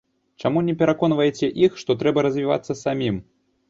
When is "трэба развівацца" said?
2.03-2.83